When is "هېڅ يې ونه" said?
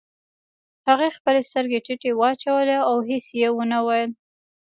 3.09-3.77